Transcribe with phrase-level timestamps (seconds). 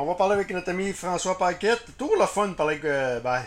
[0.00, 1.84] On va parler avec notre ami François Paquette.
[1.98, 2.84] Toujours le fun de parler avec.
[2.84, 3.42] euh, ben,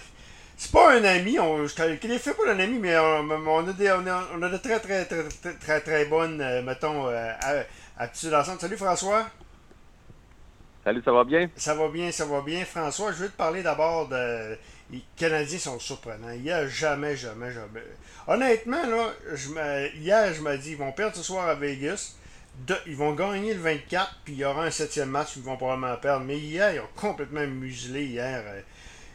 [0.57, 3.71] c'est pas un ami, on, je ne qualifie pas d'un ami, mais on, on a
[3.71, 7.07] des, on, a, on a de très, très, très, très, très, très bonnes, euh, mettons,
[7.07, 7.31] euh,
[7.97, 8.59] aptitudes ensemble.
[8.59, 9.27] Salut François.
[10.83, 11.49] Salut, ça va bien?
[11.55, 12.65] Ça va bien, ça va bien.
[12.65, 14.57] François, je veux te parler d'abord de.
[14.91, 16.31] Les Canadiens sont surprenants.
[16.35, 17.81] Il n'y a jamais, jamais, jamais.
[18.27, 22.15] Honnêtement, là, je hier, je me dis, ils vont perdre ce soir à Vegas.
[22.67, 25.57] De- ils vont gagner le 24, puis il y aura un septième match qu'ils vont
[25.57, 26.25] probablement perdre.
[26.25, 28.43] Mais hier, ils ont complètement muselé hier.
[28.45, 28.61] Euh,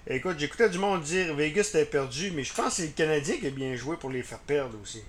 [0.09, 3.39] Écoute, j'écoutais du monde dire Vegas était perdu, mais je pense que c'est le Canadien
[3.39, 5.03] qui a bien joué pour les faire perdre aussi.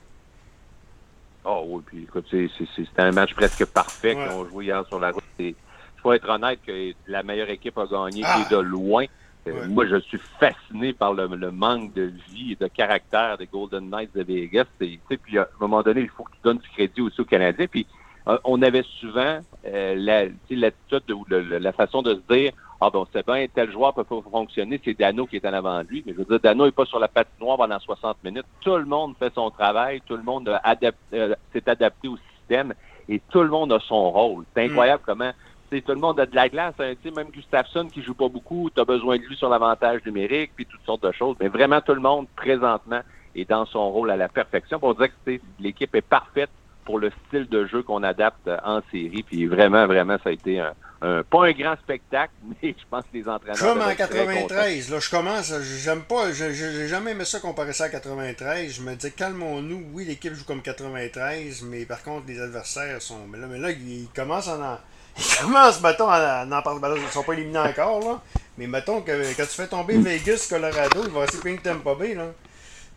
[1.46, 4.28] Oh oui, puis écoute, c'était un match presque parfait Ouais.
[4.28, 5.24] qu'on joué hier sur la route.
[5.40, 5.54] Il
[6.02, 8.44] faut être honnête que la meilleure équipe a gagné Ah.
[8.46, 9.06] et de loin.
[9.48, 9.68] Euh, Ouais.
[9.68, 13.90] Moi, je suis fasciné par le, le manque de vie et de caractère des Golden
[13.90, 14.66] Knights de Vegas.
[14.82, 17.26] Sais, Puis à un moment donné, il faut que tu donnes du crédit aussi aux
[17.26, 17.68] Canadiens.
[17.68, 17.86] Puis
[18.44, 22.90] on avait souvent euh, la- l'attitude ou le- le- la façon de se dire Ah
[22.92, 25.88] bon, c'est bien, tel joueur peut pas fonctionner, c'est Dano qui est en avant de
[25.90, 26.04] lui.
[26.06, 28.46] Mais je veux dire, Dano n'est pas sur la patinoire pendant 60 minutes.
[28.62, 32.74] Tout le monde fait son travail, tout le monde adap- euh, s'est adapté au système
[33.10, 34.46] et tout le monde a son rôle.
[34.56, 35.32] C'est incroyable comment
[35.72, 36.76] tout le monde a de la glace.
[36.80, 36.94] hein.
[37.16, 40.66] Même Gustafsson qui joue pas beaucoup, tu as besoin de lui sur l'avantage numérique, puis
[40.66, 41.36] toutes sortes de choses.
[41.42, 43.02] Mais vraiment, tout le monde, présentement,
[43.36, 44.80] est dans son rôle à la perfection.
[44.80, 46.50] Pour dire que l'équipe est parfaite
[46.88, 49.22] pour le style de jeu qu'on adapte en série.
[49.22, 52.32] Puis vraiment, vraiment, ça a été un, un- pas un grand spectacle,
[52.64, 53.60] mais je pense que les entraîneurs...
[53.60, 54.48] Comme en être très contents.
[54.48, 58.74] 93, là, je commence, j'aime pas, j'ai jamais aimé ça comparer ça à 93.
[58.74, 63.28] Je me dis, calmons-nous, oui, l'équipe joue comme 93, mais par contre, les adversaires sont.
[63.30, 64.78] Mais là, mais là ils commencent en.
[65.20, 66.80] Ils commencent, mettons, à en parler.
[66.80, 68.22] Ben là, ils sont pas éliminés encore, là.
[68.56, 72.14] Mais mettons que quand tu fais tomber Vegas, Colorado, il va rester de Tampa Bay,
[72.14, 72.28] là.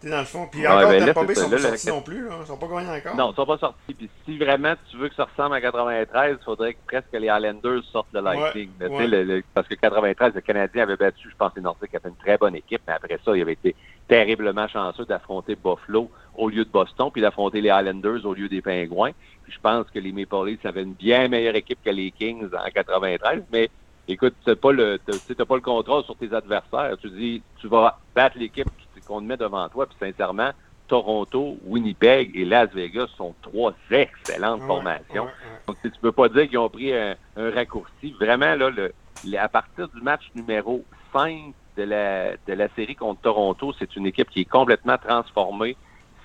[0.00, 0.48] T'es dans le fond.
[0.50, 2.34] Puis encore, ben là, c'est sont pas sortis la- non plus, là.
[2.40, 3.16] Ils sont pas gagnés encore.
[3.16, 3.94] Non, ils sont pas sortis.
[3.94, 7.26] Puis si vraiment tu veux que ça ressemble à 93, il faudrait que presque les
[7.26, 8.70] Islanders sortent le Lightning.
[8.80, 9.06] Ouais, Tu sais, ouais.
[9.08, 12.08] le- le- parce que 93, le Canadien avait battu, je pense, les Nordiques, qui avait
[12.08, 13.76] une très bonne équipe, mais après ça, il avait été
[14.08, 18.62] terriblement chanceux d'affronter Buffalo au lieu de Boston, puis d'affronter les Islanders au lieu des
[18.62, 19.12] Pingouins.
[19.44, 22.48] Puis je pense que les Maple Leafs avaient une bien meilleure équipe que les Kings
[22.54, 23.68] en 93, mais
[24.08, 24.98] écoute, tu n'as pas, le-
[25.46, 26.96] pas le contrôle sur tes adversaires.
[27.00, 28.79] Tu dis, tu vas battre l'équipe qui-
[29.10, 30.52] qu'on te met devant toi, puis sincèrement,
[30.86, 35.24] Toronto, Winnipeg et Las Vegas sont trois excellentes Ouais, formations.
[35.24, 35.60] ouais, ouais.
[35.66, 38.12] Donc, tu tu peux pas dire qu'ils ont pris un, un raccourci.
[38.20, 38.92] Vraiment, là, le,
[39.24, 43.94] le- à partir du match numéro 5 de la, de la série contre Toronto, c'est
[43.96, 45.76] une équipe qui est complètement transformée.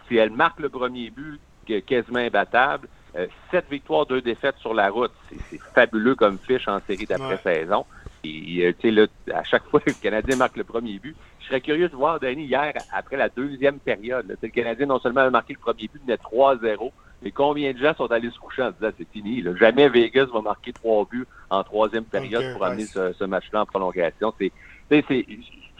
[0.07, 1.41] Si elle marque le premier but,
[1.87, 5.11] quasiment imbattable, euh, sept victoires, deux défaites sur la route.
[5.29, 7.85] C'est- C'est fabuleux comme fiche en série d'après-saison.
[8.25, 11.61] Et, euh, là, à chaque fois que le Canadien marque le premier but, je serais
[11.61, 15.29] curieux de voir, Danny, hier, après la deuxième période, là, le Canadien non seulement a
[15.29, 16.91] marqué le premier but, mais 3-0.
[17.21, 19.55] Mais combien de gens sont allés se coucher en disant c'est fini, là.
[19.55, 23.65] jamais Vegas va marquer trois buts en troisième période pour amener ce, ce match-là en
[23.65, 24.33] prolongation.
[24.37, 24.51] C'est,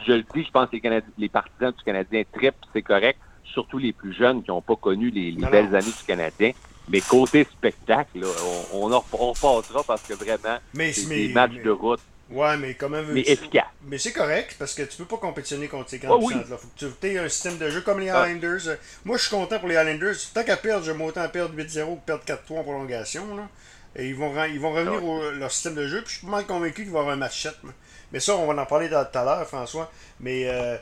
[0.08, 0.78] je le dis, je pense que
[1.18, 5.10] les, partisans du Canadien trippent, c'est correct, surtout les plus jeunes qui n'ont pas connu
[5.10, 6.52] les, belles années du Canadien.
[6.88, 8.28] Mais côté spectacle, là,
[8.74, 12.00] on, on, en repassera parce que vraiment, c'est des matchs mais- de route,
[12.32, 13.14] Ouais, mais comment veux-tu?
[13.14, 13.66] mais efficaces.
[13.84, 16.34] Mais c'est correct parce que tu peux pas compétitionner contre ces Ah grandes oui.
[16.34, 16.58] puissances là.
[16.58, 18.28] Faut que tu aies un système de jeu comme les Ah.
[18.28, 18.68] Islanders.
[18.68, 20.16] Euh, Moi, je suis content pour les Islanders.
[20.34, 23.36] Tant qu'à perdre, j'aime autant perdre 8-0 que perdre 4-3 en prolongation.
[23.36, 23.48] Là.
[23.96, 26.02] Et ils vont, ils vont revenir Ah au leur système de jeu.
[26.02, 27.54] Puis je suis pas mal convaincu qu'il va y avoir un match 7.
[27.64, 27.74] moi.
[28.12, 29.92] Mais ça, on va en parler tout à l'heure, François.
[30.20, 30.78] Mais euh,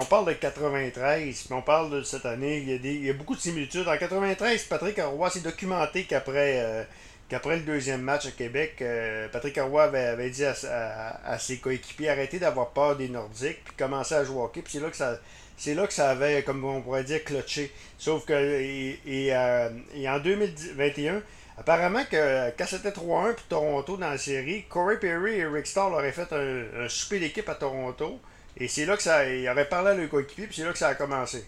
[0.00, 2.58] on parle de 93, puis on parle de cette année.
[2.58, 3.86] Il y, a des, il y a beaucoup de similitudes.
[3.86, 6.58] En 93, Patrick Roy s'est documenté qu'après.
[6.58, 6.82] euh,
[7.28, 12.38] qu'après le deuxième match à Québec, euh, Patrick Roy avait, dit à, ses coéquipiers arrêtez
[12.38, 14.62] d'avoir peur des Nordiques, puis commencer à jouer au hockey.
[14.62, 15.18] Puis c'est là que ça.
[15.56, 17.72] C'est là que ça avait, comme on pourrait dire, clutché.
[17.96, 19.68] Sauf que, et, et, euh,
[20.08, 21.22] en 2021,
[21.56, 25.92] apparemment que quand c'était 3-1 pour Toronto dans la série, Corey Perry et Rick Starr
[25.92, 28.18] auraient fait un, un souper d'équipe à Toronto.
[28.56, 29.28] Et c'est là que ça.
[29.28, 31.44] Ils auraient parlé à leur coéquipier, puis c'est là que ça a commencé.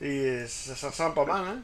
[0.00, 1.60] Et ça, ça ressemble pas mal, hein?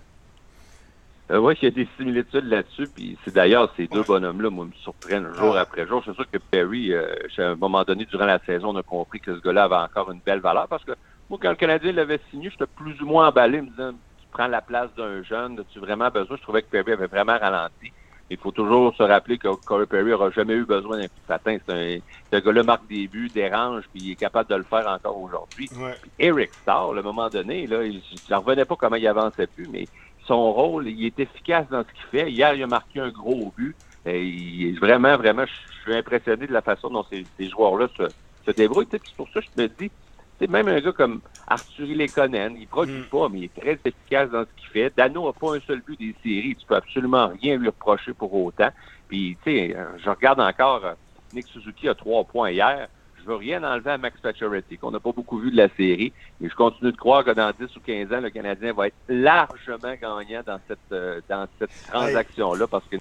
[1.30, 2.86] Euh, oui, il y a des similitudes là-dessus.
[2.94, 6.02] Puis c'est d'ailleurs ces deux bonhommes-là, moi, me surprennent jour après jour.
[6.04, 9.20] C'est sûr que Perry, euh, à un moment donné, durant la saison, on a compris
[9.20, 10.68] que ce gars-là avait encore une belle valeur.
[10.68, 10.92] Parce que
[11.30, 14.48] moi, quand le Canadien l'avait signé, j'étais plus ou moins emballé, me disant tu prends
[14.48, 16.36] la place d'un jeune, as-tu vraiment besoin?
[16.36, 17.92] Je trouvais que Perry avait vraiment ralenti.
[18.30, 21.28] Il faut toujours se rappeler que Corey Perry n'aura jamais eu besoin d'un coup de
[21.28, 21.58] patin.
[21.66, 21.98] C'est un,
[22.32, 25.68] ce gars-là marque des buts, dérange, puis il est capable de le faire encore aujourd'hui.
[25.76, 25.94] Ouais.
[26.18, 29.68] Eric Starr, à un moment donné, là, il ne revenais pas comment il avançait plus,
[29.70, 29.84] mais
[30.26, 32.30] son rôle, il est efficace dans ce qu'il fait.
[32.32, 33.76] Hier, il a marqué un gros but.
[34.06, 38.12] Et il vraiment, vraiment, je suis impressionné de la façon dont ces, ces joueurs-là se,
[38.46, 38.88] se débrouillent.
[38.90, 39.92] C'est pour ça que je me dis,
[40.38, 43.08] c'est même un gars comme Arthur Lekonen, il produit Mm.
[43.10, 44.94] pas, mais il est très efficace dans ce qu'il fait.
[44.96, 46.56] Dano n'a pas un seul but des séries.
[46.56, 48.70] Tu peux absolument rien lui reprocher pour autant.
[49.08, 50.94] Puis, tu sais, je regarde encore euh,
[51.32, 52.88] Nick Suzuki a trois points hier.
[53.24, 56.12] Je veux rien enlever à Max Pacioretty, qu'on n'a pas beaucoup vu de la série.
[56.40, 58.96] Mais je continue de croire que dans 10 ou 15 ans, le Canadien va être
[59.08, 62.96] largement gagnant dans cette, euh, dans cette transaction-là parce que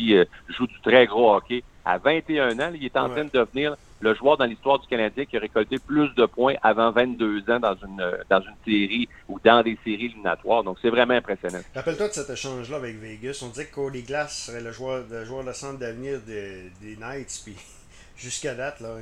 [0.00, 1.62] euh, joue du très gros hockey.
[1.84, 5.24] À 21 ans, il est en train de devenir le joueur dans l'histoire du Canadien
[5.24, 9.08] qui a récolté plus de points avant 22 ans dans une, euh, dans une série
[9.28, 10.62] ou dans des séries éliminatoires.
[10.62, 11.60] Donc, c'est vraiment impressionnant.
[11.74, 13.40] Rappelle-toi de cet échange-là avec Vegas.
[13.42, 16.96] On disait que Cody Glass serait le joueur, le joueur de centre d'avenir des, des
[16.96, 17.40] Knights.
[17.44, 17.56] Puis,
[18.16, 18.96] jusqu'à date, là,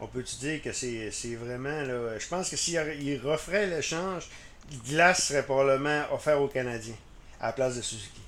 [0.00, 1.82] on peut-tu dire que c'est vraiment.
[1.82, 2.78] Là, je pense que s'il
[3.24, 4.28] referait l'échange,
[4.88, 6.96] Glass serait probablement offert aux Canadiens
[7.40, 8.20] à la place de Suzuki.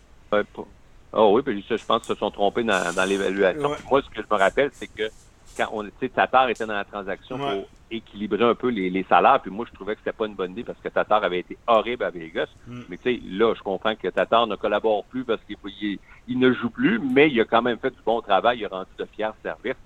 [1.13, 3.71] oh oui, puis je pense qu'ils se sont trompés dans, dans l'évaluation.
[3.91, 5.11] Moi, ce que je me rappelle, c'est que
[5.59, 9.67] quand on, Tatar était dans la transaction pour équilibrer un peu les, salaires, puis moi,
[9.69, 12.11] je trouvais que c'était pas une bonne idée parce que Tatar avait été horrible à
[12.11, 12.49] Vegas.
[12.67, 12.81] Mm.
[12.89, 15.99] Mais tu sais, là, je comprends que Tatar ne collabore plus parce qu'il
[16.29, 18.69] il, ne joue plus, mais il a quand même fait du bon travail, il a
[18.69, 19.77] rendu de fiers services.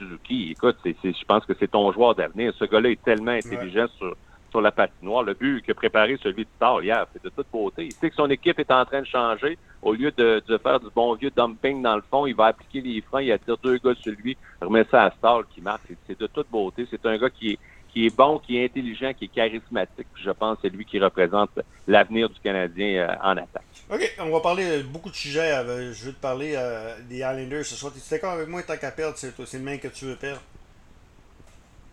[0.00, 2.54] Suzuki, écoute, je pense que c'est ton joueur d'avenir.
[2.58, 4.16] Ce gars-là est tellement intelligent sur,
[4.50, 5.22] sur la patinoire.
[5.22, 7.84] Le but qu'a préparé celui de Star hier, c'est de toute beauté.
[7.84, 9.58] Il sait que son équipe est en train de changer.
[9.82, 12.80] Au lieu de, de, faire du bon vieux dumping dans le fond, il va appliquer
[12.80, 15.92] les freins, il attire deux gars sur lui, remet ça à Star qui marque.
[16.06, 16.86] C'est de toute beauté.
[16.90, 17.58] C'est un gars qui est,
[17.92, 20.06] qui est bon, qui est intelligent, qui est charismatique.
[20.22, 21.50] Je pense que c'est lui qui représente
[21.86, 23.64] l'avenir du Canadien euh, en attaque.
[23.90, 25.52] OK, on va parler de beaucoup de sujets.
[25.52, 27.92] Euh, je veux te parler euh, des Islanders ce soir.
[27.92, 30.40] Tu es d'accord avec moi, tant qu'à perdre, c'est le même que tu veux perdre?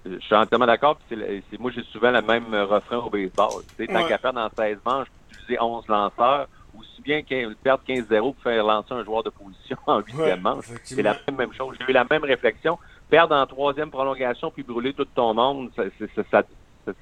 [0.05, 0.99] Je suis entièrement d'accord.
[1.59, 3.63] Moi, j'ai souvent le même refrain au baseball.
[3.75, 6.47] Tu sais, tant qu'à perdre dans 16 manches, utiliser 11 lanceurs,
[6.77, 7.21] aussi bien
[7.61, 10.65] perdre 15-0 pour faire lancer un joueur de position en 8e manche.
[10.83, 11.75] C'est la même chose.
[11.79, 12.77] J'ai eu la même réflexion
[13.09, 15.83] perdre en troisième prolongation puis brûler tout ton monde, ça,
[16.31, 16.43] ça,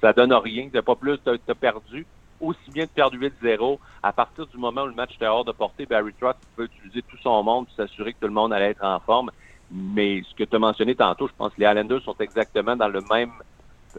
[0.00, 0.68] ça, donne rien.
[0.72, 2.06] T'as pas plus, t'as as perdu.
[2.40, 3.78] Aussi bien de perdre 8-0.
[4.02, 7.02] À partir du moment où le match était hors de portée, Barry Trotz peut utiliser
[7.02, 9.30] tout son monde pour s'assurer que tout le monde allait être en forme.
[9.70, 12.88] Mais ce que tu as mentionné tantôt, je pense que les Islanders sont exactement dans
[12.88, 13.32] le même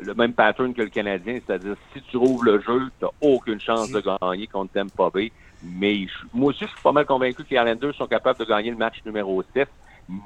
[0.02, 3.60] le même pattern que le Canadien, c'est-à-dire si tu rouvres le jeu, tu n'as aucune
[3.60, 5.32] chance de gagner contre Tampa Bay.
[5.64, 8.70] Mais moi aussi, je suis pas mal convaincu que les Islanders sont capables de gagner
[8.70, 9.68] le match numéro 7.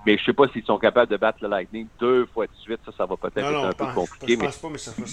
[0.06, 2.80] Mais je sais pas s'ils sont capables de battre le Lightning deux fois de suite.
[2.86, 4.38] Ça, ça va peut-être être, un peu compliqué.
[4.38, 4.50] mais,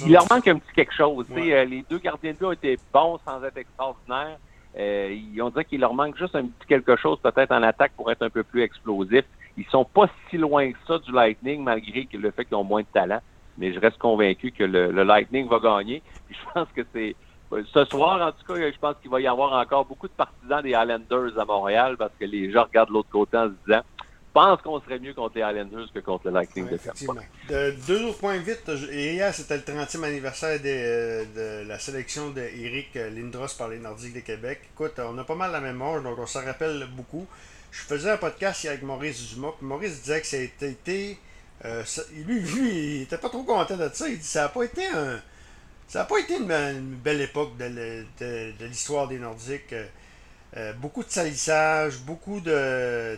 [0.04, 1.26] il leur manque un petit quelque chose.
[1.30, 4.38] Euh, les deux gardiens de but ont été bons sans être extraordinaires.
[4.78, 7.92] Euh, ils ont dit qu'il leur manque juste un petit quelque chose peut-être en attaque
[7.96, 9.24] pour être un peu plus explosif.
[9.56, 12.82] Ils sont pas si loin que ça du Lightning malgré le fait qu'ils ont moins
[12.82, 13.20] de talent.
[13.56, 16.02] Mais je reste convaincu que le, Lightning va gagner.
[16.26, 17.16] Puis je pense que c'est
[17.50, 20.62] ce soir, en tout cas, je pense qu'il va y avoir encore beaucoup de partisans
[20.62, 23.80] des Islanders à Montréal parce que les gens regardent l'autre côté en se disant
[24.38, 28.12] pense qu'on serait mieux contre les Islanders que contre le Lightning de Tampa.
[28.20, 28.70] points vite.
[28.92, 34.60] Hier, c'était le 30e anniversaire de, la sélection d'Éric Lindros par les Nordiques de Québec.
[34.74, 37.26] Écoute, on a pas mal la mémoire, donc on s'en rappelle beaucoup.
[37.70, 41.18] Je faisais un podcast avec Maurice Dumas, Maurice disait que ça a été.
[41.64, 41.82] Euh,
[42.24, 44.08] lui, lui, il était pas trop content de ça.
[44.08, 45.20] Il dit ça n'a pas été un.
[45.88, 49.74] Ça n'a pas été une, belle époque de, de l'histoire des Nordiques.
[50.56, 52.50] Euh, beaucoup de salissage, beaucoup de.
[52.50, 53.16] Euh,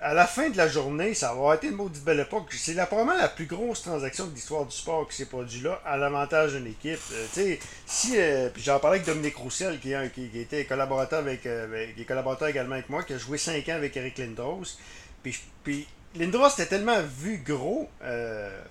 [0.00, 2.52] à la fin de la journée, ça va être une maudite belle époque.
[2.52, 5.96] C'est probablement la plus grosse transaction de l'histoire du sport qui s'est produite là, à
[5.96, 7.00] l'avantage d'une équipe.
[7.12, 7.56] Euh,
[7.86, 8.16] si.
[8.52, 12.74] puis j'en parlais avec Dominique Roussel, qui, qui, était collaborateur avec, qui est collaborateur également
[12.74, 14.76] avec moi, qui a joué 5 ans avec Eric Lindros.
[15.22, 15.86] Puis,
[16.16, 17.88] Lindros était tellement vu gros,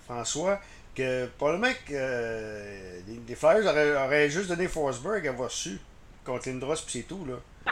[0.05, 0.59] François,
[0.93, 5.79] que probablement que les, Flyers auraient, juste donné Forsberg à avoir su
[6.25, 7.35] contre Lindros, puis c'est tout, là.
[7.65, 7.71] tu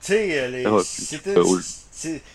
[0.00, 0.66] sais, euh, les.
[0.66, 1.34] Ah, c'était.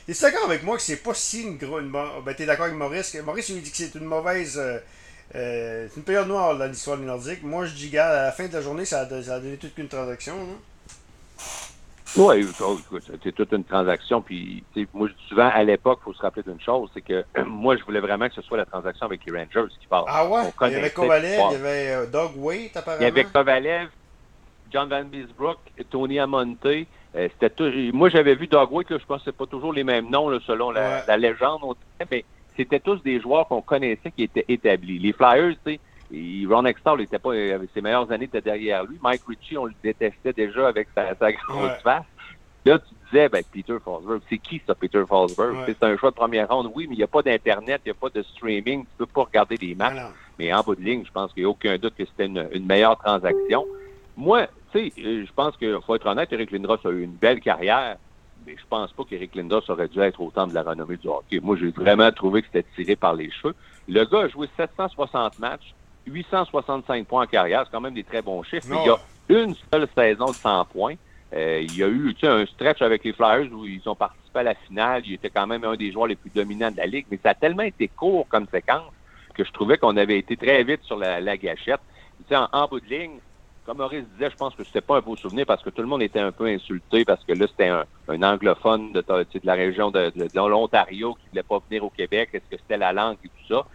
[0.05, 1.84] T'es d'accord avec moi que c'est pas si une grosse.
[1.84, 4.58] Ben, t'es d'accord avec Maurice que Maurice, il dit que c'est une mauvaise.
[4.58, 4.79] Euh,
[5.36, 7.43] euh, c'est une période noire dans l'histoire des Nordiques.
[7.43, 9.58] Moi, je dis, gars, à la fin de la journée, ça a, ça a donné
[9.58, 10.53] toute une transaction, là.
[12.15, 12.48] Oui,
[13.08, 14.22] c'était toute une transaction.
[14.22, 17.84] Puis, moi, souvent, à l'époque, il faut se rappeler d'une chose, c'est que moi, je
[17.84, 20.05] voulais vraiment que ce soit la transaction avec les Rangers qui parle.
[20.08, 20.43] Ah ouais?
[20.67, 23.01] Il y avait Kovalev, il y avait Doug Waite, apparemment.
[23.01, 23.89] Il y avait Kovalev,
[24.74, 25.60] John Van Biesbrook,
[25.92, 26.65] Tony Amonte.
[26.65, 30.39] Euh, c'était Moi, j'avais vu Dogwick, je pense que c'est pas toujours les mêmes noms
[30.42, 31.62] selon la, légende,
[32.10, 32.25] mais
[32.58, 34.98] c'était tous des joueurs qu'on connaissait qui étaient établis.
[34.98, 38.98] Les Flyers, tu sais, Ron Extall était pas, avec ses meilleures années, était derrière lui.
[39.01, 42.06] Mike Ritchie, on le détestait déjà avec sa, grosse face.
[42.65, 45.56] Là, tu disais, ben, Peter Forsberg, c'est qui ça, Peter Forsberg?
[45.68, 47.92] C'est un choix de première ronde, oui, mais il n'y a pas d'Internet, il n'y
[47.92, 50.01] a pas de streaming, tu peux pas regarder des matchs.
[50.39, 52.65] Mais en bout de ligne, je pense qu'il n'y a aucun doute que c'était une
[52.65, 53.65] meilleure transaction.
[54.15, 57.13] Moi, tu sais, euh, je pense qu'il faut être honnête, Eric Lindros a eu une
[57.13, 57.98] belle carrière,
[58.46, 61.39] mais je pense pas qu'Eric Lindros aurait dû être autant de la renommée du hockey.
[61.41, 63.55] Moi, j'ai vraiment trouvé que c'était tiré par les cheveux.
[63.88, 65.74] Le gars a joué 760 matchs,
[66.05, 69.43] 865 points en carrière, c'est quand même des très bons chiffres, mais il y a
[69.43, 70.96] une seule saison de 100 points.
[71.34, 74.43] Euh, il y a eu un stretch avec les Flyers où ils ont participé à
[74.43, 75.01] la finale.
[75.05, 77.29] Il était quand même un des joueurs les plus dominants de la Ligue, mais ça
[77.29, 78.91] a tellement été court comme séquence
[79.34, 81.79] que je trouvais qu'on avait été très vite sur la, gâchette.
[82.32, 83.17] En, en, bout de ligne,
[83.65, 85.88] comme Maurice disait, je pense que c'était pas un beau souvenir parce que tout le
[85.88, 89.89] monde était un peu insulté parce que là, c'était un, anglophone de, de, la région
[89.89, 92.29] de, l'Ontario qui voulait pas venir au Québec.
[92.34, 93.65] Est-ce que c'était la langue et tout ça?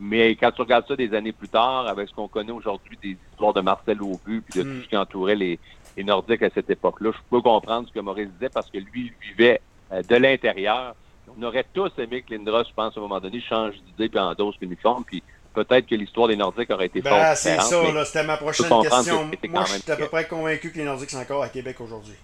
[0.00, 3.18] Mais quand tu regardes ça des années plus tard, avec ce qu'on connaît aujourd'hui des
[3.32, 4.82] histoires de Marcel Aubu puis de tout mm.
[4.82, 5.58] ce qui entourait les,
[5.96, 7.10] les Nordiques à cette époque-là.
[7.12, 9.60] Je peux comprendre ce que Maurice disait parce que lui, il vivait
[9.92, 10.94] euh, de l'intérieur.
[11.38, 14.18] On aurait tous aimé que Lindros, je pense, à un moment donné, change d'idée puis
[14.18, 15.04] endosse l'uniforme.
[15.04, 15.22] Puis
[15.56, 19.30] peut-être que l'histoire des Nordiques aurait été ben, C'est ça, là, c'était ma prochaine question.
[19.48, 22.16] Moi, je suis à peu près convaincu que les Nordiques sont encore à Québec aujourd'hui.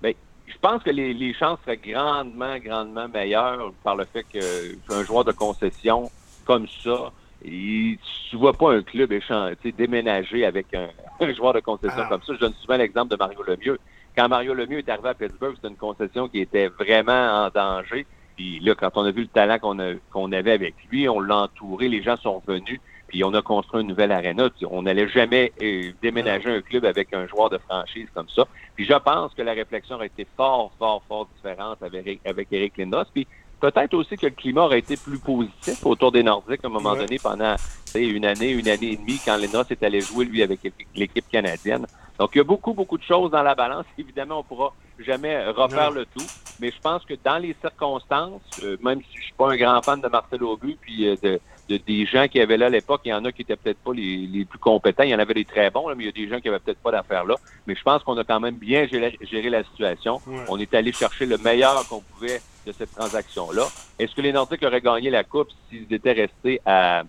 [0.00, 0.12] Bien,
[0.46, 5.24] je pense que les, les, chances seraient grandement, grandement meilleures par le fait qu'un joueur
[5.24, 6.10] de concession
[6.44, 7.10] comme ça,
[7.44, 7.98] il,
[8.30, 10.66] tu vois pas un club échanger, déménager avec
[11.20, 12.08] un, joueur de concession ah.
[12.08, 12.34] comme ça.
[12.34, 13.78] Je donne souvent l'exemple de Mario Lemieux.
[14.16, 18.06] Quand Mario Lemieux est arrivé à Pittsburgh, c'était une concession qui était vraiment en danger.
[18.36, 19.76] Puis là, quand on a vu le talent qu'on
[20.12, 23.80] qu'on avait avec lui, on l'a entouré, les gens sont venus, puis on a construit
[23.82, 24.48] une nouvelle aréna.
[24.70, 28.46] On n'allait jamais euh, déménager un club avec un joueur de franchise comme ça.
[28.74, 32.76] Puis je pense que la réflexion aurait été fort, fort, fort différente avec, avec Eric
[32.76, 33.04] Lindros.
[33.12, 33.26] Puis
[33.58, 36.94] Peut-être aussi que le climat aurait été plus positif autour des Nordiques à un moment
[36.94, 37.56] donné pendant
[37.94, 40.60] une année, une année et demie quand Lindros est allé jouer lui avec
[40.94, 41.86] l'équipe canadienne.
[42.18, 43.86] Donc il y a beaucoup, beaucoup de choses dans la balance.
[43.96, 44.74] Évidemment, on pourra
[45.04, 46.26] jamais refaire le tout,
[46.60, 49.82] mais je pense que dans les circonstances, euh, même si je suis pas un grand
[49.82, 53.02] fan de Marcel Aubu, puis euh, de, de, des gens qui avaient là à l'époque,
[53.04, 55.18] il y en a qui étaient peut-être pas les, les, plus compétents, il y en
[55.18, 57.24] avait des très bons, mais il y a des gens qui avaient peut-être pas d'affaires
[57.24, 57.34] là.
[57.66, 60.20] Mais je pense qu'on a quand même bien géré, la situation.
[60.48, 63.66] On est allé chercher le meilleur qu'on pouvait de cette transaction-là.
[63.98, 67.04] Est-ce que les Nordiques auraient gagné la Coupe s'ils étaient restés à,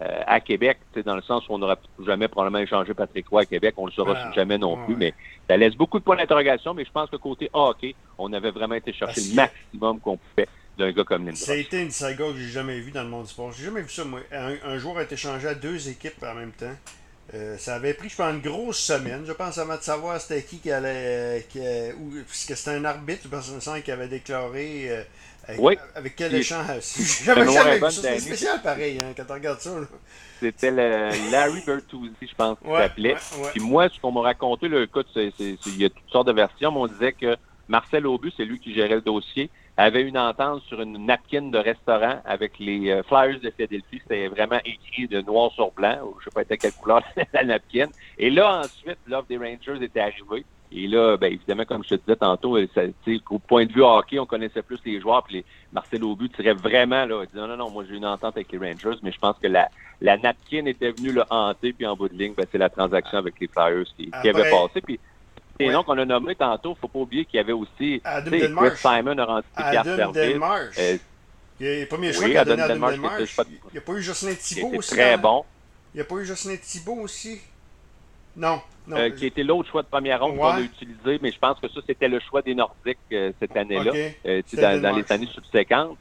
[0.00, 3.44] euh, à Québec, dans le sens où on n'aurait jamais probablement échangé Patrick Roy à
[3.44, 5.12] Québec, on ne le saura ah, jamais non plus, mais
[5.46, 8.76] ça laisse beaucoup de points d'interrogation, mais je pense que côté hockey, on avait vraiment
[8.76, 11.44] été chercher le maximum qu'on pouvait d'un gars comme Lindros.
[11.44, 13.52] Ça a été une saga que j'ai jamais vue dans le monde du sport.
[13.52, 14.20] J'ai jamais vu ça, moi.
[14.32, 16.74] Un, joueur a été changé à deux équipes en même temps.
[17.34, 20.42] Euh, ça avait pris, je pense, une grosse semaine, je pense, avant de savoir c'était
[20.42, 21.46] qui qui allait.
[21.50, 21.60] Qui,
[21.98, 23.52] ou, puisque c'était un arbitre, je pense,
[23.84, 25.04] qui avait déclaré.
[25.46, 25.76] Avec, oui.
[25.94, 26.66] avec quel échange?
[27.24, 27.90] J'avais jamais vu ça.
[27.90, 29.70] C'était spécial pareil, hein, quand on regarde ça.
[30.38, 33.16] C'était le Larry Bertuzzi, je pense, qu'il s'appelait.
[33.52, 36.70] Puis moi, ce qu'on m'a raconté, le écoute, il y a toutes sortes de versions,
[36.72, 37.36] mais on disait que
[37.68, 41.58] Marcel Aubu, c'est lui qui gérait le dossier avait une entente sur une napkin de
[41.58, 44.00] restaurant avec les euh, Flyers de Philadelphie.
[44.02, 47.44] C'était vraiment écrit de noir sur blanc, ou je ne sais pas quelle couleur la
[47.44, 47.86] napkin.
[48.18, 50.44] Et là, ensuite, l'offre des Rangers était arrivée.
[50.72, 52.82] Et là, ben, évidemment, comme je te disais tantôt, euh, ça,
[53.30, 55.24] au point de vue hockey, on connaissait plus les joueurs.
[55.24, 58.06] Puis les, Marcel Aubu tirait vraiment, là, il disait non, non, non, moi j'ai une
[58.06, 59.68] entente avec les Rangers, mais je pense que la,
[60.00, 63.18] la napkin était venue le hanter, puis en bout de ligne, ben, c'est la transaction
[63.18, 64.80] avec les Flyers qui, qui avait passé.
[64.80, 65.00] Puis
[65.60, 65.84] et ouais.
[65.84, 69.46] qu'on a nommé tantôt, faut pas oublier qu'il y avait aussi Chris Simon a rendu
[69.56, 70.40] Serville.
[70.78, 70.96] Euh,
[71.60, 73.36] il a choix oui, qu'il a donné à Adam Delmarche.
[73.46, 74.90] Il n'y a pas eu Jocelyn Thibault aussi.
[74.94, 75.44] très bon.
[75.92, 77.38] Il n'y a pas eu Jocelyn Thibault aussi?
[78.36, 78.62] Non.
[78.90, 78.96] Non.
[78.96, 81.68] Euh, qui était l'autre choix de première ronde qu'on a utilisé, mais je pense que
[81.68, 84.16] ça, c'était le choix des Nordiques euh, cette année-là, okay.
[84.26, 85.96] euh, dans, dans les années subséquentes.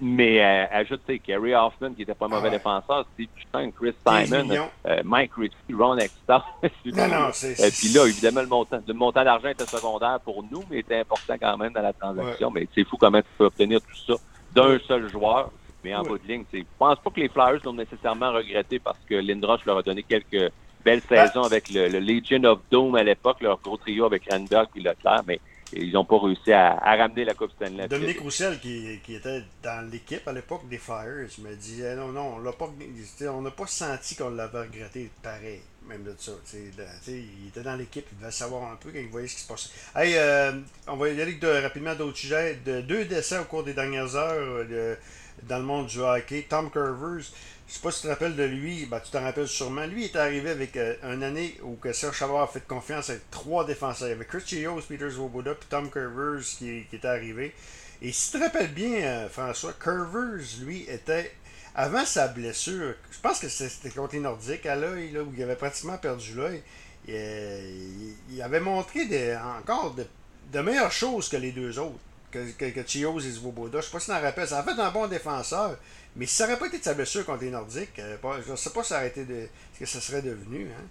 [0.00, 3.28] Mais euh, ajoute, Kerry Hoffman, qui était pas un mauvais ah défenseur, Steve
[3.76, 6.40] Chris Simon, euh, Mike Ritchie, Ron Exton.
[6.84, 7.58] non, non, c'est...
[7.58, 11.00] Et puis là, évidemment, le montant, le montant d'argent était secondaire pour nous, mais était
[11.00, 12.50] important quand même dans la transaction.
[12.52, 14.20] Mais c'est fou comment tu peux obtenir tout ça
[14.54, 15.50] d'un seul joueur.
[15.82, 18.98] Mais en bout de ligne, je pense pas que les Flyers l'ont nécessairement regretté parce
[19.08, 20.52] que Lindros leur a donné quelques
[20.84, 24.30] belles ben, saisons avec le, le, Legion of Doom à l'époque, leur gros trio avec
[24.30, 25.22] Randberg et Leclerc.
[25.26, 25.40] Mais
[25.72, 27.88] ils n'ont pas réussi à, ramener la Coupe Stanley.
[27.88, 32.08] Dominique Roussel, qui, qui, était dans l'équipe à l'époque des Flyers, me dit eh non,
[32.08, 36.32] non, on n'a pas, senti qu'on l'avait regretté pareil, même de ça.
[36.54, 39.48] il était dans l'équipe, il devait savoir un peu quand il voyait ce qui se
[39.48, 39.70] passait.
[39.94, 40.52] Hey, euh,
[40.86, 42.58] on va y aller de, rapidement d'autres sujets.
[42.64, 44.96] De, deux décès au cours des dernières heures euh,
[45.42, 46.46] dans le monde du hockey.
[46.48, 47.30] Tom Curvers,
[47.68, 49.84] je sais pas si tu te rappelles de lui, ben, tu t'en rappelles sûrement.
[49.84, 53.66] Lui est arrivé avec euh, une année où Serge Chavard a fait confiance avec trois
[53.66, 54.08] défenseurs.
[54.08, 57.54] Il y avait Chris Chios, Peter Svoboda puis Tom Curvers qui, qui était arrivé.
[58.00, 61.30] Et si tu te rappelles bien, euh, François, Curvers, lui, était.
[61.74, 65.54] Avant sa blessure, je pense que c'était contre les Nordiques à l'œil, où il avait
[65.54, 66.62] pratiquement perdu l'œil.
[67.08, 72.86] Euh, il, avait montré encore de meilleures choses que les deux autres que, que, que
[72.86, 73.80] Chios et Svoboda.
[73.80, 74.46] Je sais pas si tu t'en rappelles.
[74.46, 75.76] Ça a fait un bon défenseur.
[76.16, 78.56] Mais si ça n'aurait pas été de sa blessure contre les Nordiques, euh, je ne
[78.56, 80.68] sais pas si ça été de, ce que ça serait devenu.
[80.70, 80.84] Hein?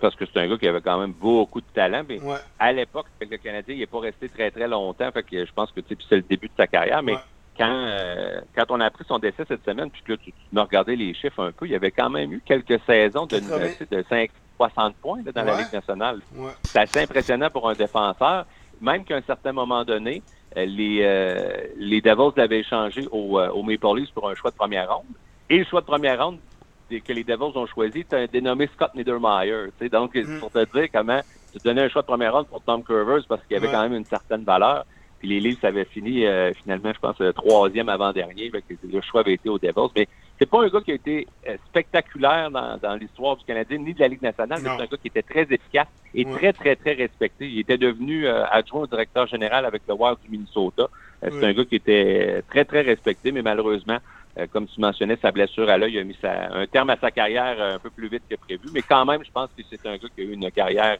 [0.00, 2.02] parce que c'est un gars qui avait quand même beaucoup de talent.
[2.08, 2.18] Mais
[2.58, 5.10] À l'époque, le Canadien, il n'est pas resté très très longtemps.
[5.12, 7.02] Fait que je pense que c'est le début de sa carrière.
[7.02, 7.16] Mais
[7.56, 10.62] quand, euh, quand on a appris son décès cette semaine, puis que tu, tu m'as
[10.62, 14.04] regardé les chiffres un peu, il y avait quand même eu quelques saisons de, de,
[14.56, 16.20] 60 points dans la Ligue nationale.
[16.64, 18.46] C'est assez impressionnant pour un défenseur,
[18.80, 20.22] même qu'à un certain moment donné,
[20.56, 24.56] euh, les, euh, les Devils l'avaient échangé au, au Maple Leafs pour un choix de
[24.56, 25.06] première ronde.
[25.50, 26.38] Et le choix de première ronde
[26.88, 29.66] que les Devils ont choisi, c'est un dénommé Scott Niedermayer.
[29.92, 30.38] Donc, mm.
[30.40, 31.20] pour te dire comment
[31.52, 33.94] tu donnais un choix de première ronde pour Tom Curvers parce qu'il avait quand même
[33.94, 34.84] une certaine valeur.
[35.18, 38.52] Puis les Leafs avaient fini euh, finalement, je pense, le troisième avant-dernier.
[38.84, 39.90] Le choix avait été aux Devils.
[39.96, 40.08] Mais
[40.38, 43.92] c'est pas un gars qui a été euh, spectaculaire dans, dans l'histoire du Canadien ni
[43.92, 46.76] de la Ligue nationale, mais c'est un gars qui était très efficace et très, très,
[46.76, 47.48] très respecté.
[47.48, 50.88] Il était devenu euh, adjoint au directeur général avec le Wild du Minnesota.
[51.22, 53.98] c'est un gars qui était très, très respecté, mais malheureusement,
[54.52, 57.80] comme tu mentionnais, sa blessure à l'œil a mis un terme à sa carrière un
[57.80, 58.68] peu plus vite que prévu.
[58.72, 60.98] Mais quand même, je pense que c'est un gars qui a eu une carrière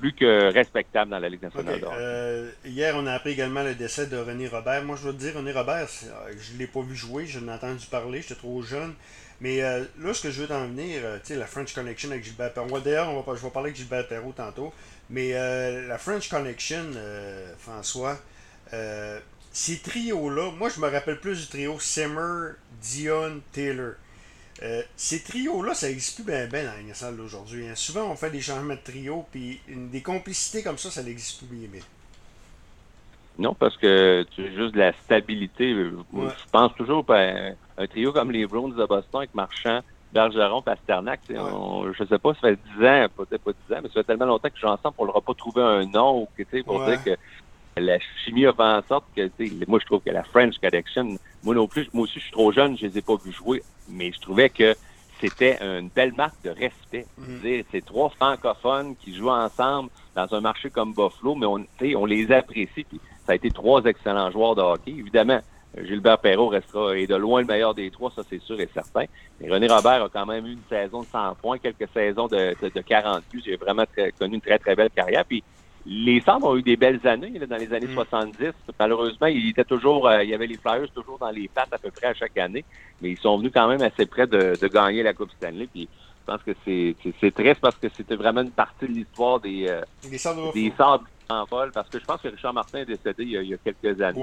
[0.00, 1.80] plus que respectable dans la Ligue nationale.
[1.92, 4.82] Euh, hier, on a appris également le décès de René Robert.
[4.84, 7.38] Moi, je veux te dire, René Robert, euh, je ne l'ai pas vu jouer, je
[7.38, 8.94] l'ai entendu parler, j'étais trop jeune.
[9.40, 12.24] Mais euh, là, ce que je veux t'en venir, tu sais, la French Connection avec
[12.24, 12.80] Gilbert Perrault.
[12.80, 14.72] D'ailleurs, je vais parler avec Gilbert Perrault tantôt.
[15.08, 16.84] Mais la French Connection,
[17.58, 18.18] François,
[19.52, 22.52] ces trios-là, moi, je me rappelle plus du trio Simmer,
[22.82, 23.94] Dion, Taylor.
[24.62, 27.66] Euh, ces trios-là, ça n'existe plus bien ben dans la salle d'aujourd'hui.
[27.66, 27.74] Hein.
[27.74, 31.56] Souvent, on fait des changements de trio, puis des complicités comme ça, ça n'existe plus
[31.56, 31.80] bien, bien.
[33.38, 35.72] Non, parce que tu as juste de la stabilité.
[35.72, 39.80] Je pense toujours ben, un trio comme les Browns de Boston avec Marchand,
[40.12, 41.20] Bergeron, Pasternak.
[41.28, 44.04] je ne sais pas, ça fait 10 ans, peut-être pas 10 ans, mais ça fait
[44.04, 47.02] tellement longtemps que je suis ensemble pour leur pas trouver un nom ou pour dire
[47.02, 47.16] que
[47.78, 49.30] la chimie a fait en sorte que,
[49.66, 52.52] moi, je trouve que la French Connection, moi non plus, moi aussi, je suis trop
[52.52, 54.74] jeune, je les ai pas vus jouer, mais je trouvais que
[55.20, 57.06] c'était une belle marque de respect.
[57.18, 61.64] Mm C'est trois francophones qui jouent ensemble dans un marché comme Buffalo, mais on,
[61.96, 62.84] on les apprécie.
[62.84, 64.92] Puis ça a été trois excellents joueurs de hockey.
[64.92, 65.40] Évidemment,
[65.78, 69.04] Gilbert Perrault restera et de loin le meilleur des trois, ça c'est sûr et certain.
[69.40, 72.56] Mais René Robert a quand même eu une saison de 100 points, quelques saisons de,
[72.60, 73.42] de, 40 buts.
[73.44, 73.84] J'ai vraiment
[74.18, 75.24] connu une très, très belle carrière.
[75.24, 75.44] Puis
[75.86, 78.48] les Sabres ont eu des belles années dans les années 70.
[78.48, 78.52] Mm.
[78.78, 81.78] Malheureusement, il était toujours, euh, il y avait les Flyers toujours dans les pattes à
[81.78, 82.64] peu près à chaque année,
[83.00, 85.68] mais ils sont venus quand même assez près de, gagner la Coupe Stanley.
[85.72, 89.68] Puis je pense que c'est triste parce que c'était vraiment une partie de l'histoire des,
[89.68, 89.80] euh,
[90.52, 91.72] des Sabres en vol.
[91.72, 94.20] Parce que je pense que Richard Martin est décédé il y a, quelques années.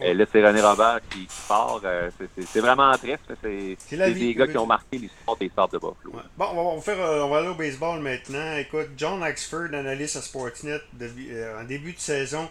[0.00, 1.80] Et là, c'est René Robert qui, part.
[1.84, 2.10] Euh,
[2.46, 3.32] c'est vraiment triste.
[3.42, 6.22] C'est des gars qui ont marqué l'histoire des Stars de Buffalo.
[6.36, 8.56] Bon, on va, faire, euh, on va aller au baseball maintenant.
[8.56, 12.48] Écoute, John Axford, analyste à Sportsnet, euh, en début de saison,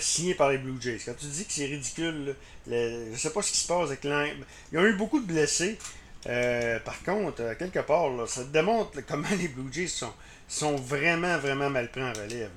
[0.00, 0.98] signé par les Blue Jays.
[1.04, 2.34] Quand tu dis que c'est ridicule,
[2.66, 4.26] je ne sais pas ce qui se passe avec l'un.
[4.72, 5.78] Ils ont eu beaucoup de blessés.
[6.24, 10.12] par contre, quelque part, ça démontre comment les Blue Jays sont,
[10.48, 12.50] sont vraiment, vraiment mal pris en relève.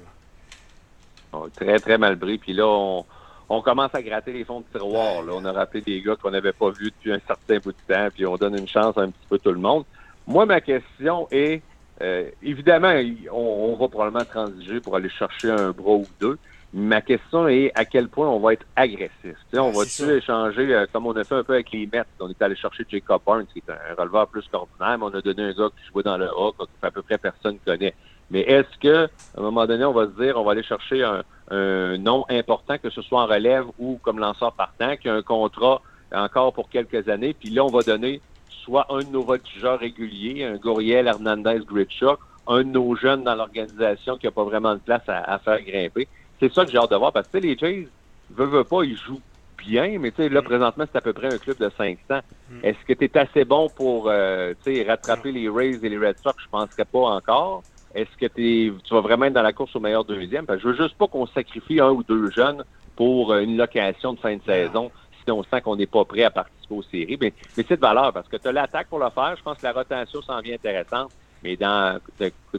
[1.32, 2.40] Oh, très, très mal pris.
[2.40, 3.06] Puis là, on
[3.50, 5.24] on commence à gratter les fonds de tiroir.
[5.24, 5.34] Là.
[5.36, 8.08] On a rappelé des gars qu'on n'avait pas vus depuis un certain bout de temps,
[8.14, 9.86] puis on donne une chance à un petit peu tout le monde.
[10.28, 11.64] Moi, ma question est,
[12.02, 12.94] euh, évidemment,
[13.32, 16.38] on, va probablement transiger pour aller chercher un bras ou deux.
[16.72, 19.36] Ma question est à quel point on va être agressif?
[19.54, 22.04] on va-tu échanger euh, comme on a fait un peu avec les Mets?
[22.20, 25.22] On est allé chercher Jacob Barnes, qui est un releveur plus qu'ordinaire, mais on a
[25.22, 27.96] donné un gars qui jouait dans le rock, que à peu près personne connaît.
[28.32, 31.04] Mais est-ce que, à un moment donné, on va se dire, on va aller chercher
[31.04, 31.24] un,
[31.98, 35.82] nom important, que ce soit en relève ou comme lanceur partant, qui a un contrat
[36.14, 40.44] encore pour quelques années, puis là, on va donner soit un de nos voltigeurs réguliers,
[40.44, 44.80] un Goriel Hernandez Gritchuk, un de nos jeunes dans l'organisation qui n'a pas vraiment de
[44.80, 46.08] place à, faire grimper.
[46.40, 47.88] C'est ça que j'ai hâte de voir, parce que les Jays,
[48.30, 49.22] veulent, veulent pas, ils jouent
[49.58, 51.98] bien, mais tu sais, là, présentement, c'est à peu près un club de 500.
[52.10, 52.60] Mm.
[52.64, 55.98] Est-ce que tu es assez bon pour, euh, tu sais, rattraper les Rays et les
[55.98, 56.36] Red Sox?
[56.44, 57.64] Je penserais pas encore.
[57.96, 60.46] Est-ce que tu vas vraiment être dans la course au meilleur deuxième?
[60.46, 62.64] Parce que je veux juste pas qu'on sacrifie un ou deux jeunes
[62.96, 64.92] pour euh, une location de fin de saison
[65.24, 67.18] si on sent qu'on n'est pas prêt à participer aux séries.
[67.20, 69.36] Mais, mais c'est de valeur parce que tu as l'attaque pour le faire.
[69.38, 71.12] Je pense que la rotation s'en vient intéressante.
[71.44, 72.00] Mais dans,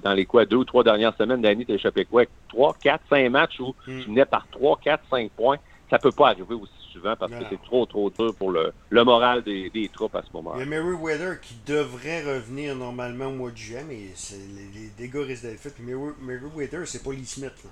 [0.02, 2.24] dans les quoi, deux ou trois dernières semaines d'année, tu as échappé quoi?
[2.48, 4.00] Trois, quatre, cinq matchs où hmm.
[4.00, 5.58] tu venais par trois, quatre, cinq points.
[5.90, 9.04] Ça peut pas arriver aussi souvent parce que c'est trop, trop dur pour le, le
[9.04, 10.52] moral des, des, troupes à ce moment.
[10.56, 14.80] Il y a Mary Weather qui devrait revenir normalement au mois de juin, mais les,
[14.80, 15.74] les, dégâts risquent d'être faits.
[15.74, 17.52] Puis Mary, Weather, c'est pas Lee Smith.
[17.64, 17.70] Là.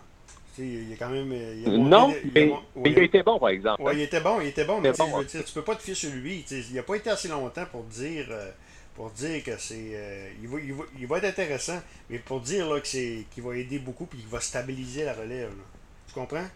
[0.59, 1.29] Il est quand même.
[1.89, 2.53] non, mais,
[2.85, 3.83] il, était bon, par exemple.
[3.85, 5.77] Oui, il était bon, il était bon, mais bon, je veux dire, tu peux pas
[5.77, 6.45] te fier sur lui.
[6.51, 8.51] Il n'a pas été assez longtemps pour dire, euh,
[8.97, 9.91] pour dire que c'est.
[9.93, 13.25] Euh, il, va, il, va, il, va, être intéressant, mais pour dire là, que c'est,
[13.31, 15.51] qu'il va aider beaucoup et qu'il va stabiliser la relève.
[15.51, 15.65] Là.
[16.09, 16.47] Tu comprends?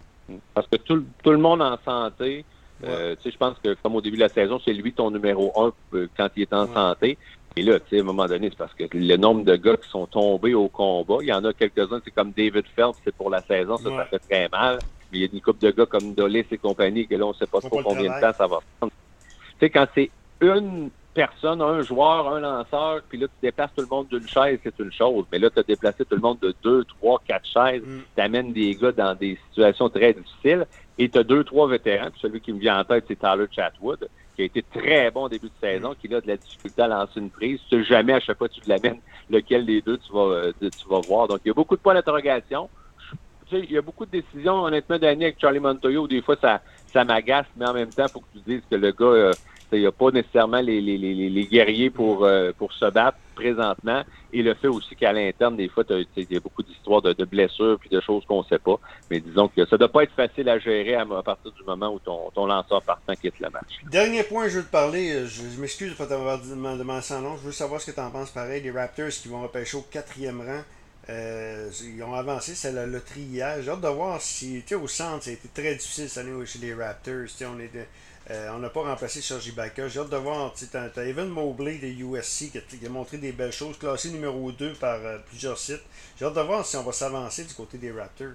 [0.54, 2.44] Parce que tout, tout le monde en santé,
[2.84, 5.72] euh, je pense que comme au début de la saison, c'est lui ton numéro un
[5.94, 7.18] euh, quand il est en santé.
[7.54, 10.06] Et là, à un moment donné, c'est parce que le nombre de gars qui sont
[10.06, 13.42] tombés au combat, il y en a quelques-uns, c'est comme David Phelps, c'est pour la
[13.42, 14.78] saison, ça, ça fait très mal.
[15.10, 17.30] Mais il y a une couple de gars comme Dolis et compagnie, que là, on
[17.30, 18.92] ne sait pas trop combien de temps ça va prendre.
[19.20, 23.82] Tu sais, quand c'est une personne, un joueur, un lanceur, puis là, tu déplaces tout
[23.82, 25.24] le monde d'une chaise, c'est une chose.
[25.30, 28.00] Mais là, tu as déplacé tout le monde de deux, trois, quatre chaises, Mm.
[28.16, 30.66] tu amènes des gars dans des situations très difficiles,
[30.98, 32.10] et tu as deux, trois vétérans.
[32.10, 35.24] Puis celui qui me vient en tête, c'est Tyler Chatwood, qui a été très bon
[35.24, 37.60] au début de saison, qui a de la difficulté à lancer une prise.
[37.68, 40.52] Tu sais jamais à chaque fois que tu l'amènes lequel des deux tu vas, euh,
[40.60, 41.28] tu vas voir.
[41.28, 42.70] Donc, il y a beaucoup de points d'interrogation.
[43.10, 43.16] Je-
[43.50, 46.36] Tu sais, il y a beaucoup de décisions, honnêtement, d'année avec Charlie Montoyo, des fois,
[46.40, 49.04] ça, ça m'agace, mais en même temps, il faut que tu dises que le gars,
[49.04, 49.34] euh,
[49.76, 54.02] il n'y a pas nécessairement les, les, les, guerriers pour, euh, pour se battre présentement.
[54.32, 57.78] Et le fait aussi qu'à l'interne, des fois, il y a beaucoup d'histoires de, blessures
[57.78, 58.76] puis de choses qu'on ne sait pas.
[59.10, 61.92] Mais disons que ça ne doit pas être facile à gérer à, partir du moment
[61.92, 63.80] où ton, ton lanceur partant quitte le match.
[63.90, 65.12] Dernier point, je veux te parler.
[65.12, 67.36] euh, Je, m'excuse de ne pas t'avoir demandé en long.
[67.36, 68.62] Je veux savoir ce que tu en penses pareil.
[68.62, 70.62] Les Raptors qui vont repêcher au quatrième rang.
[71.08, 73.60] euh, ils ont avancé, c'est la loterie hier.
[73.62, 76.46] J'ai hâte de voir si, tu au centre, ça a été très difficile cette année
[76.46, 77.26] chez les Raptors.
[77.42, 77.88] On était,
[78.30, 79.88] euh, on n'a pas remplacé Sergi Ibaka.
[79.88, 82.88] J'ai hâte de voir, tu t'as t'as Evan Mobley de USC qui a, qui a
[82.88, 85.82] montré des belles choses, classé numéro 2 par euh, plusieurs sites.
[86.18, 88.28] J'ai hâte de voir si on va s'avancer du côté des Raptors.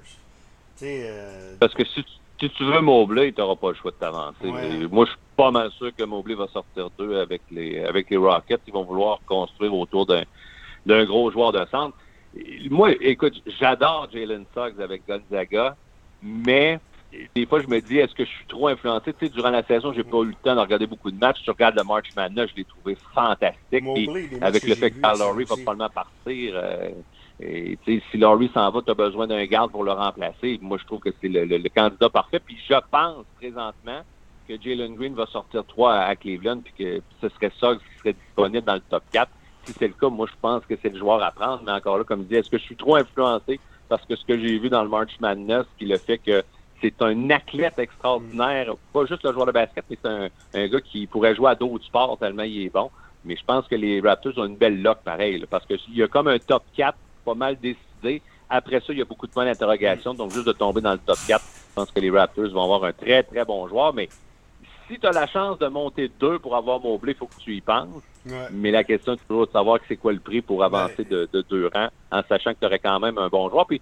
[0.84, 3.96] Euh, Parce que si, tu- si tu veux Mobley, tu n'auras pas le choix de
[3.96, 4.46] t'avancer.
[4.48, 4.88] Ouais.
[4.92, 8.18] Moi, je suis pas mal sûr que Mobley va sortir d'eux avec les, avec les
[8.18, 8.62] Rockets.
[8.68, 11.98] Ils vont vouloir construire autour d'un gros joueur de centre.
[12.70, 15.76] Moi, écoute, j'adore Jalen Suggs avec Gonzaga,
[16.22, 16.80] mais
[17.36, 19.14] des fois, je me dis, est-ce que je suis trop influencé?
[19.14, 21.42] Tu sais, durant la saison, j'ai pas eu le temps de regarder beaucoup de matchs.
[21.44, 23.58] Tu regardes le March Madness, je l'ai trouvé fantastique.
[23.72, 26.90] Puis matchs avec le fait que Kyle Lowry va probablement partir, euh,
[27.40, 30.58] et, tu sais, si Laurie s'en va, tu as besoin d'un garde pour le remplacer.
[30.62, 32.40] Moi, je trouve que c'est le, le- le candidat parfait.
[32.40, 34.02] Puis je pense présentement
[34.48, 38.14] que Jalen Green va sortir 3 à, Cleveland, puis que ce serait ça qui serait
[38.14, 39.32] disponible dans le top 4.
[39.66, 41.62] Si c'est le cas, moi, je pense que c'est le joueur à prendre.
[41.66, 44.26] Mais encore là, comme je dis, est-ce que je suis trop influencé parce que ce
[44.26, 46.44] que j'ai vu dans le March Madness, qui le fait que
[46.82, 50.82] c'est un athlète extraordinaire, pas juste le joueur de basket, mais c'est un, un gars
[50.82, 52.92] qui pourrait jouer à d'autres sports tellement il est bon.
[53.26, 56.04] Mais je pense que les Raptors ont une belle lock pareil, là, parce qu'il y
[56.04, 58.22] a comme un top 4 pas mal décidé.
[58.50, 60.14] Après ça, il y a beaucoup de points d'interrogation.
[60.14, 62.86] Donc, juste de tomber dans le top 4, je pense que les Raptors vont avoir
[62.86, 63.94] un très, très bon joueur.
[63.94, 64.08] Mais
[64.88, 67.56] si tu as la chance de monter deux pour avoir Mobley, il faut que tu
[67.56, 67.88] y penses.
[68.26, 68.48] ouais.
[68.52, 71.28] Mais la question est toujours de savoir que c'est quoi le prix pour avancer de,
[71.34, 73.66] de deux rangs, en sachant que tu aurais quand même un bon joueur.
[73.68, 73.82] Puis,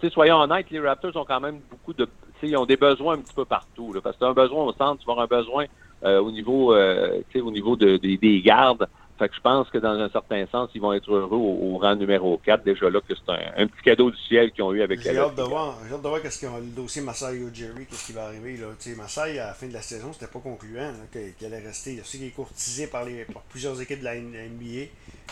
[0.00, 2.06] tu sais, soyons honnêtes, les Raptors ont quand même beaucoup de.
[2.48, 3.92] Ils ont des besoins un petit peu partout.
[3.92, 5.64] Là, parce que tu as un besoin au centre, tu vas avoir un besoin
[6.04, 8.86] euh, au niveau, euh, tu sais, au niveau de, des- des gardes.
[9.16, 11.78] Fait que je pense que dans un certain sens, ils vont être heureux au, au
[11.78, 12.64] rang numéro 4.
[12.64, 15.16] Déjà là, que c'est un, un petit cadeau du ciel qu'ils ont eu avec J'ai
[15.16, 18.24] hâte de voir, j'ai hâte de voir qu'est-ce le dossier Masai Jerry, qu'est-ce qui va
[18.26, 18.66] arriver là.
[18.96, 21.96] Masai à la fin de la saison, c'était pas concluant qu'il allait rester.
[21.96, 24.90] Je sais qu'il est courtisé par, les, par plusieurs équipes de la NBA.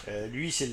[0.09, 0.66] Euh, lui, c'est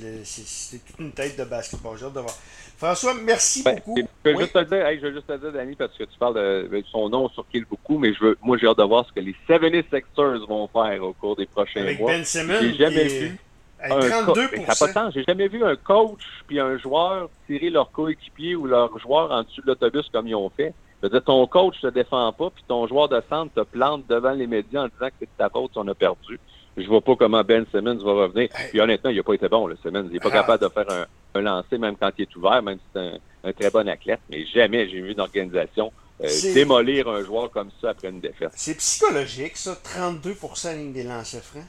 [0.86, 1.97] toute une tête de basketball.
[1.97, 2.34] J'ai hâte de voir.
[2.77, 3.95] François, merci Ben, beaucoup.
[3.97, 4.43] Je veux Oui.
[4.43, 6.67] juste te dire, hey, je veux juste te dire, Danny, parce que tu parles de,
[6.75, 9.19] de son nom surkille beaucoup, mais je veux, moi, j'ai hâte de voir ce que
[9.19, 12.12] les 76ers vont faire au cours des prochains Avec mois.
[12.12, 13.38] Ben Simmons, J'ai jamais vu
[13.82, 14.49] Hey, un co- 32%.
[14.58, 15.12] Mais ça a pas de.
[15.13, 19.43] J'ai jamais vu un coach puis un joueur tirer leur coéquipier ou leur joueur en
[19.43, 20.73] dessous de l'autobus comme ils ont fait.
[21.01, 24.05] Je veux dire, ton coach te défend pas, puis ton joueur de centre te plante
[24.08, 26.38] devant les médias en disant que c'est de ta faute si on a perdu.
[26.77, 28.49] Je vois pas comment Ben Simmons va revenir.
[28.69, 30.08] Puis honnêtement, il a pas été bon, le Simmons.
[30.10, 30.39] Il est pas Ah.
[30.41, 31.05] capable de faire un,
[31.39, 33.17] un lancer même quand il est ouvert, même si c'est un,
[33.49, 34.19] un très bon athlète.
[34.29, 35.91] Mais jamais j'ai vu une organisation
[36.23, 38.51] euh, démolir un joueur comme ça après une défaite.
[38.55, 39.77] C'est psychologique, ça.
[39.84, 41.63] 32% ligne des lancers francs.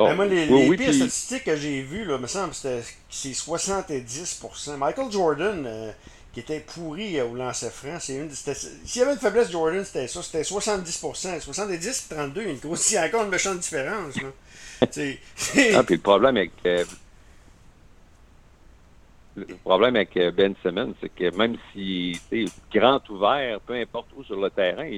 [0.00, 2.28] Oh, Ben, moi, les, oui, les oui, pires puis- statistiques que j'ai vues, là, me
[2.28, 4.76] semble, c'était c'est 70%.
[4.76, 5.90] Michael Jordan, euh,
[6.32, 10.22] qui était pourri euh, au lancer franc, S'il y avait une faiblesse, Jordan, c'était ça.
[10.22, 11.40] C'était 70%.
[11.40, 14.14] 70 et 32, il y a une grosse, il y a encore une méchante différence.
[14.16, 14.28] Là.
[15.74, 16.84] Ah, puis le problème avec euh,
[19.34, 24.08] le problème avec euh, Ben Simmons, c'est que même s'il est grand ouvert, peu importe
[24.16, 24.88] où sur le terrain,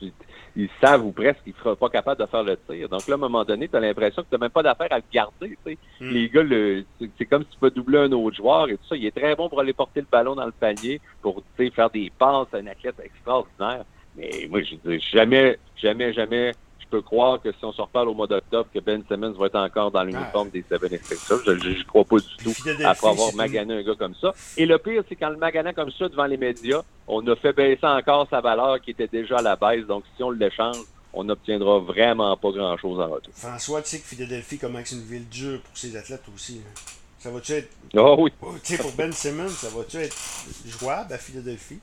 [0.00, 0.12] ils,
[0.56, 2.88] ils savent ou presque qu'il ne sera pas capable de faire le tir.
[2.88, 4.88] Donc là, à un moment donné, tu as l'impression que tu n'as même pas d'affaire
[4.90, 5.50] à le garder.
[5.50, 5.78] tu sais.
[6.00, 6.10] Mm.
[6.10, 6.84] Les gars, le-
[7.18, 8.96] c'est comme si tu peux doubler un autre joueur et tout ça.
[8.96, 11.70] Il est très bon pour aller porter le ballon dans le panier, pour tu sais,
[11.70, 13.84] faire des passes, un athlète extraordinaire.
[14.16, 18.08] Mais moi, je dis jamais, jamais, jamais, je peux croire que si on se reparle
[18.08, 21.62] au mois d'octobre, que Ben Simmons va être encore dans l'uniforme des 76ers.
[21.62, 22.50] Je ne crois pas du tout
[22.86, 24.32] après avoir magané un gars comme ça.
[24.56, 27.52] Et le pire, c'est quand le maganant comme ça devant les médias, on a fait
[27.52, 29.86] baisser encore sa valeur qui était déjà à la baisse.
[29.86, 30.76] Donc, si on l'échange,
[31.12, 33.32] on n'obtiendra vraiment pas grand-chose en retour.
[33.34, 36.56] François, tu sais que Philadelphie commence une ville dure pour ses athlètes aussi.
[36.56, 36.70] là.
[37.18, 37.70] Ça va-tu être.
[37.96, 38.32] Oh oui.
[38.42, 40.16] oh, tu sais, pour Ben Simmons, ça va-tu être
[40.66, 41.80] jouable à Philadelphie?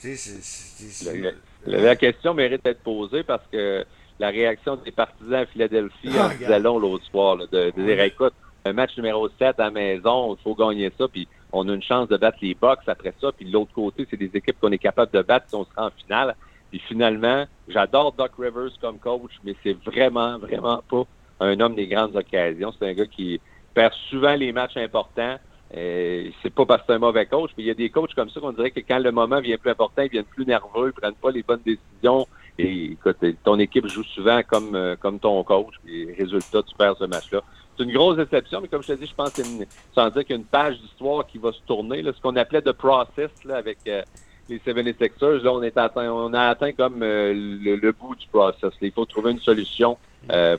[0.00, 1.04] Tu sais, c'est- c'est.
[1.04, 1.30] c'est- La,
[1.66, 3.84] la- la question mérite d'être posée parce que
[4.18, 7.82] la réaction des partisans à Philadelphie Ah, en disait long l'autre soir, là, de, de
[7.84, 8.32] dire écoute,
[8.64, 11.82] un match numéro 7 à la maison, il faut gagner ça, puis on a une
[11.82, 14.72] chance de battre les Bucks après ça, puis de l'autre côté, c'est des équipes qu'on
[14.72, 16.34] est capable de battre si on se rend en finale.
[16.70, 21.04] Puis finalement, j'adore Doc Rivers comme coach, mais c'est vraiment, vraiment pas
[21.40, 22.72] un homme des grandes occasions.
[22.78, 23.40] C'est un gars qui
[23.74, 25.36] perd souvent les matchs importants.
[25.74, 28.14] Euh, c'est pas parce que c'est un mauvais coach, mais il y a des coachs
[28.14, 30.92] comme ça qu'on dirait que quand le moment vient plus important, ils viennent plus nerveux,
[30.94, 32.26] ils prennent pas les bonnes décisions.
[32.58, 35.74] Et écoute, ton équipe joue souvent comme, euh, comme ton coach.
[35.88, 37.42] Et résultat, tu perds ce match-là.
[37.76, 40.22] C'est une grosse déception, mais comme je te dis, je pense que c'est sans dire
[40.22, 42.02] qu'il y a une page d'histoire qui va se tourner.
[42.02, 44.02] Là, ce qu'on appelait de process là, avec euh,
[44.48, 48.72] les 76ers, là, on, est atteint, on a atteint comme euh, le, bout du process.
[48.80, 49.96] Il faut trouver une solution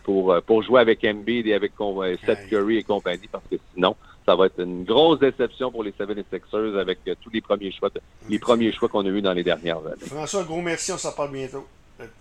[0.04, 1.71] pour, pour jouer avec Embiid et avec
[2.26, 3.95] Seth Curry et compagnie, parce que sinon,
[4.26, 7.89] ça va être une grosse déception pour les 76ers avec tous les premiers choix,
[8.30, 10.06] les premiers choix qu'on a eus dans les dernières années.
[10.06, 11.65] François, gros merci, on s'en parle bientôt.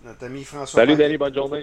[0.03, 0.81] Notre ami François.
[0.81, 1.61] Salut, Danny, bonne journée.